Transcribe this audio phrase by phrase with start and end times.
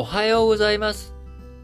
[0.00, 1.12] おはようございます。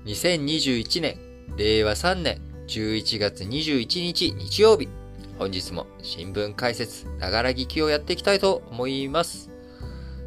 [0.04, 1.18] 2021年、
[1.56, 2.38] 令和3年
[2.68, 4.90] 11月21日日曜日。
[5.38, 9.50] 本日も新聞解説、ながら聞きをやっていきたいと思います。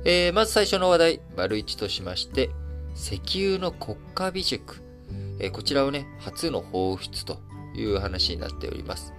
[0.05, 2.49] えー、まず最初の話題、丸一としまして、
[2.95, 4.81] 石油の国家備蓄。
[5.37, 7.37] えー、こちらをね、初の放出と
[7.75, 9.13] いう話になっております。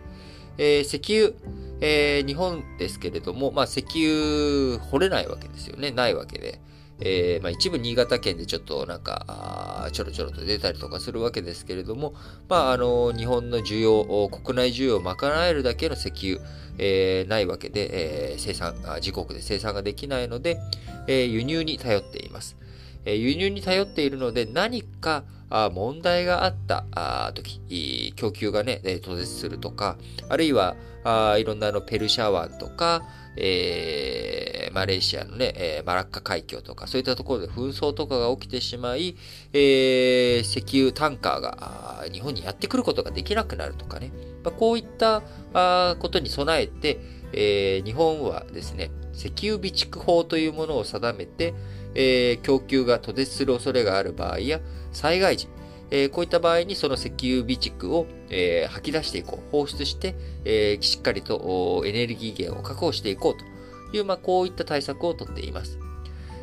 [0.58, 1.36] えー、石油、
[1.80, 5.92] えー、日本ですけれども、まあ、石油掘れないわけですよね。
[5.92, 6.60] ないわけで。
[7.00, 12.14] えー、まあ、一部新潟県でちょっとなんか、ちょろちょろと出たりとかするわけですけれども、
[12.48, 16.40] まあ、あの、日本の需要、国内需要を賄えるだけの石油、
[16.78, 20.58] えー、ないわけで、えー、生産、自国で生産ができないので、
[21.06, 22.56] えー、輸入に頼っています。
[23.04, 29.98] えー、輸入に頼っているので、何か、あ問題があったあ時、供給がね、途絶するとか、
[30.28, 33.02] あるいは、あいろんなあのペルシャ湾とか、
[33.36, 39.16] えー、マレーシアのね、えー、マラッカ海峡とか、そういったところで紛争とかが起きてしまい、
[39.52, 44.12] えー、石油タンカーが日本にやってくることができなくなるとかね、
[44.44, 46.98] まあ、こういったあことに備えて、
[47.32, 51.54] えー、日本はですね、石油備蓄法というものを定めて、
[51.94, 54.60] えー、供給が途絶する恐れがある場合や、
[54.92, 55.48] 災害時、
[55.90, 63.44] えー、こういった場合にその石油備蓄を、えー、吐き出していこう、放出して、えー、しっかりとエネルギー源を確保していこうと。
[63.92, 65.78] いう、まあ、こういった対策をとっています。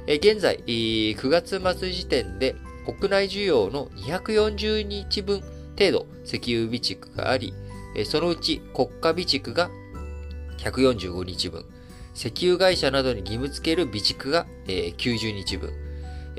[0.07, 5.41] え、現在、9月末時点で国内需要の240日分
[5.77, 7.53] 程度石油備蓄があり、
[8.05, 9.69] そのうち国家備蓄が
[10.57, 11.65] 145日分、
[12.15, 15.73] 石油会社などに義務付ける備蓄が90日分、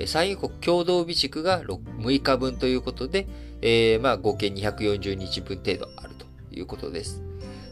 [0.07, 3.27] 産油国共同備蓄が 6, 6日分ということで、
[3.61, 7.23] えー、まあ合計240日分程度あるということです。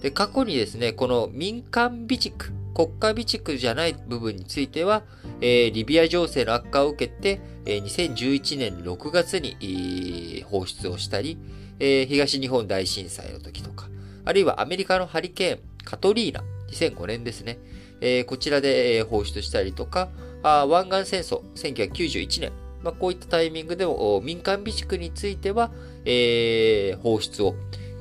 [0.02, 5.02] で、過去にですね、この民間備蓄、国家備蓄じゃない部分については、
[5.40, 11.38] えー、リビア情勢の悪化を受けて、えー、2011年6月に、放出をしたり、
[11.80, 13.88] えー、東日本大震災の時とか、
[14.26, 17.58] あるいはアメリカのハリケーン、カトリーナ、2005年ですね。
[18.02, 20.10] えー、こちらで放出したりとか、
[20.42, 25.70] 湾岸戦争、1991年、まあ、こういったタイミングでも民間備蓄については、
[26.04, 27.54] えー、放出を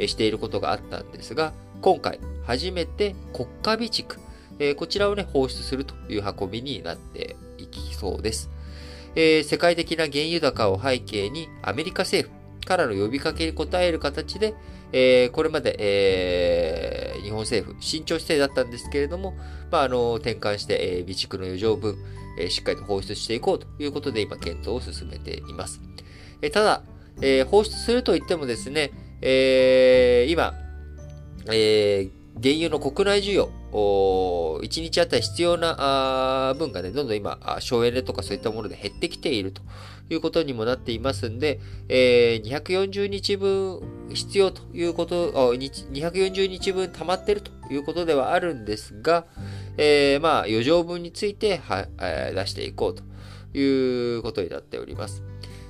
[0.05, 4.24] していることがあったんですが、今回初めて国家備蓄、
[4.59, 8.49] えー、こちらをね、放出するという運びになっていきそうです。
[9.15, 14.53] えー、世界的な原油高を背景にアメリカ政府からの呼びかけに応える形で、
[14.91, 19.33] えー、これまで、えー、日本政府、慎重姿勢だったんですけれども、
[19.71, 21.97] まあ、あの、転換して、え、備蓄の余剰分、
[22.39, 25.81] え、しっかりと放出していこうということで、今、検討を進めています。
[26.41, 26.83] え、ただ、
[27.21, 30.53] え、放出するといってもですね、えー、今、
[31.51, 32.09] え、
[32.41, 39.61] 原油の国内需要、1日あたり必要な分がね、どんどん今、省エネとかそういったもので減ってきていると
[40.09, 41.59] いうことにもなっていますんで、
[41.89, 43.81] えー、240日分
[44.13, 49.25] 必要ということ、240日分溜まっているということではあるんですが、
[49.77, 53.03] えー、まあ、余剰分については、えー、出していこうと
[53.57, 55.23] いうことになっております。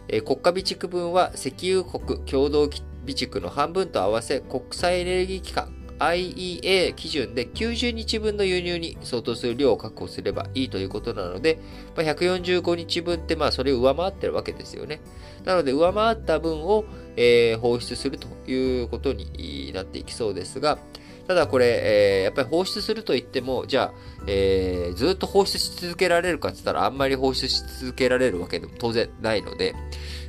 [0.08, 11.60] えー、国家備蓄分は石油国共同備蓄の半分と合わせ国際エネルギー機関 IEA 基準で90日分の輸入に相当する量を確保すればいいということなので、
[11.96, 15.02] まあ、145日分ってまあそれを上回ってるわけですよね。
[15.46, 16.86] なので上回った分を、
[17.16, 20.80] えー、放出するということになっていきそうですが、
[21.28, 23.94] ただこれ、えー、やっぱり放出すると言っても、じゃあ、
[24.28, 29.76] えー、ずっと放出し続けられるかって言ったら、あんまり放出し続けられるわけでも当然ないので、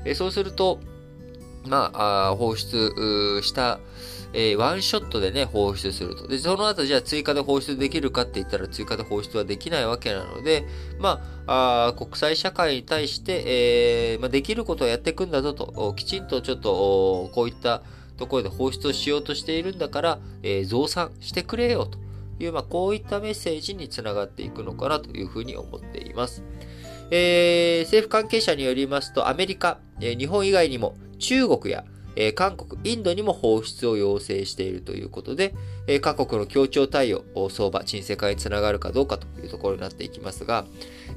[0.04, 0.80] えー、そうすると、
[1.68, 3.80] まあ、あ放出した、
[4.32, 6.28] えー、ワンショットでね、放出すると。
[6.28, 10.66] で、その後じゃあ追加で放出できるかって言ったら追加で放出はできないわけなので、
[10.98, 17.82] まあ、あ国際社会に対して、えー、まあ、できることをやっていくんだぞと、きちんとちょっと、こういった
[18.16, 21.98] ところで放出をしようとしているんだから、えー、増産してくれよと
[22.38, 26.42] いう、まあ、こういったメッセージにつながっていくのかなというふうに思っています。
[27.10, 31.84] えー、政府関係者によりますと、アメリカ、えー、日本以外にも中国や
[32.16, 35.54] えー、韓国、インドにも放出を要請しているということで、
[35.86, 40.64] えー、各国の協調対応、相場、沈静化につながるかどうかというところになっていきますが、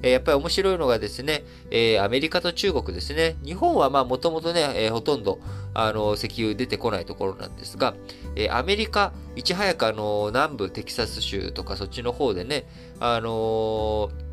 [0.03, 5.39] えー、やっぱり面白いのがですね、えアメリカと中国ですね、日本はまあもともとね、えほとんど
[5.73, 7.95] あの石油出てこないところなんですが、
[8.35, 12.67] えアメリカ、いち早くあの南部テキサス州とかそっちの方でね、
[12.99, 14.28] あのー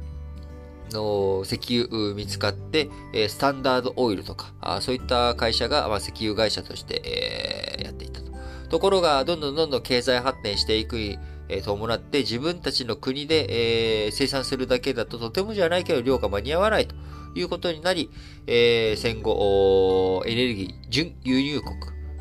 [0.93, 8.33] の石油見つかって、えスタンダードオイルとか、あそういった会社が、ま、石油会社として、え、やっていたと。
[8.69, 11.19] ところが、どんどんどんどん経済発展していくに、
[11.49, 16.95] え、伴って自分たちの国で、え、生産するだけだととてもじゃないけど量が間に合わないと
[17.35, 18.11] いうことになり、
[18.47, 21.75] えー、戦後、エネルギー準輸入国、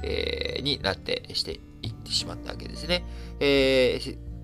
[0.03, 3.03] えー、になってしていってしまったわけですね。
[3.39, 3.99] え、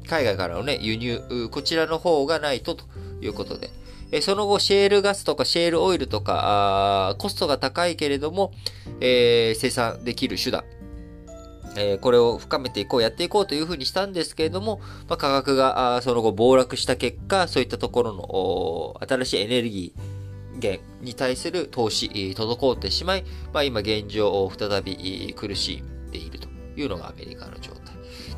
[0.07, 2.85] 海外からのね、輸入、こちらの方がないとと
[3.21, 3.69] いうことで、
[4.11, 8.51] えその後、シェールガスとかシェールオイルとか、コストが高いけれども、
[8.99, 10.63] えー、生産できる手段、
[11.77, 23.23] えー、これを深めていこう、やっていこうというふうにしたんですけれども、まあ、価格があその後暴落した結果、そういったところの新しいエネルギー源に対する投資、滞ってしまい、
[23.53, 27.53] まあ、今現状再び苦しんでいるというのがアメリカの。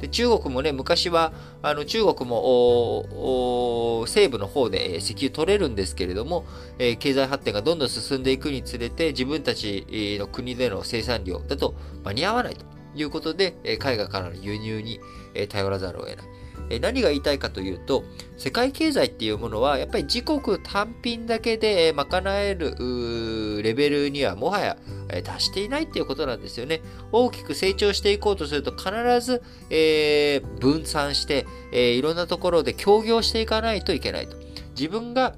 [0.04, 6.44] で中国もね、昔は、あの中国も西部の方で石油取れるんですけれども、
[6.78, 9.86] えー、経済発展がどんどん進んでいくにつれて、自分たち
[10.20, 11.74] の国での生産量だと
[12.04, 12.66] 間に合わないと。
[12.96, 15.00] いうことで、海外からの輸入に
[15.50, 16.28] 頼らざるを得ない。
[16.80, 18.04] 何が言いたいかというと、
[18.38, 24.78] 世界経済っていうものは、やっぱり自国単品だけで賄えるレベルにはもはや
[25.24, 26.82] 達していないっていうことなんですよね。
[27.12, 28.92] 大きく成長していこうとすると必
[29.22, 34.38] ず、えー、分散して、えー、いろんなところで協業していかないといけないと。
[34.76, 35.36] 自分が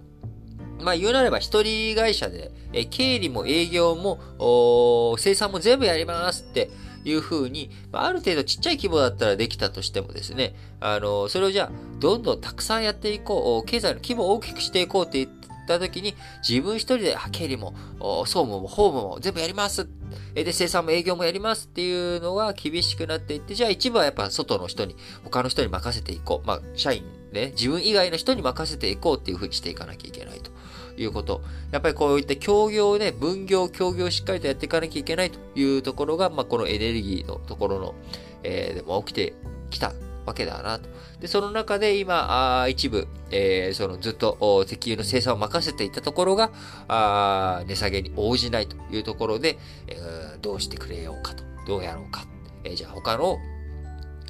[0.82, 6.70] まあ言うなれば一人会社で、え経理も営業も生産も全部やりますって
[7.06, 15.30] いうふうに、ある程度ちっちゃい規模だったらできたとしてもですね、あの、それをじゃあ、どんどんたくさんやっていこう、経済の規模を大きくしていこうって言っ
[15.68, 16.16] た時に、
[16.48, 19.88] 自分一人で、経理も、総務も、法務も全部やります。
[20.34, 26.48] で、生産も営業もやりますっていうのが厳しくなっていって、じゃあ一部はやっぱ外の人に、他の人に任せていこう。
[26.48, 27.04] まあ、社員
[27.36, 30.56] ね、自分以外の人に任せていこうっていうふうにしていかなきゃいけないと。
[30.98, 31.42] いうこと。
[31.72, 37.96] やっぱりこういった協業をね、分業、協業をしっかりとやっていかなきゃいけないというところが、まあ、このエネルギーのところの、
[38.44, 39.34] えー、でも起きて
[39.70, 39.94] きた
[40.26, 40.90] わけだなと。
[41.20, 46.52] で、その中で今、あ一部、えー、そのずっと石油の生産を任せていたところが、
[46.88, 51.44] あ値下げに応じないというところで、えー、どうしてくれようかと。
[51.68, 52.26] どうやろうか。
[52.64, 53.38] えー、じゃあ他の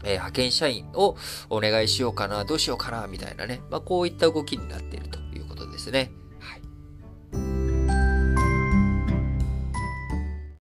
[0.05, 1.17] えー、派遣社員を
[1.49, 3.61] お願いしようかな、どうしようかな、みたいなね。
[3.69, 6.11] まあ、こういった動きになっているということですね。